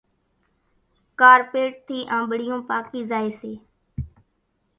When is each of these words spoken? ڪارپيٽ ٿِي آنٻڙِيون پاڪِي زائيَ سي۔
ڪارپيٽ 1.19 1.73
ٿِي 1.87 1.99
آنٻڙِيون 2.17 2.59
پاڪِي 2.69 2.99
زائيَ 3.09 3.29
سي۔ 3.39 3.53